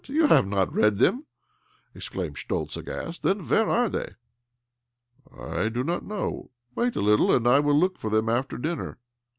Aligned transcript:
You 0.07 0.25
have 0.25 0.47
not 0.47 0.73
read 0.73 0.97
them?" 0.97 1.27
exclaimed 1.93 2.35
Schtoltz, 2.35 2.75
aghast." 2.75 3.21
Then 3.21 3.47
where 3.47 3.69
are 3.69 3.87
they? 3.87 4.13
""I 5.55 5.69
do 5.69 5.83
not 5.83 6.03
know. 6.03 6.49
Wait 6.73 6.95
a 6.95 7.01
little, 7.01 7.31
and 7.31 7.47
I 7.47 7.59
will 7.59 7.79
look 7.79 7.99
for 7.99 8.09
them 8.09 8.27
after 8.27 8.57
dinner." 8.57 8.97